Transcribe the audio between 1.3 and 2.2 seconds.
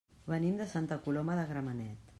de Gramenet.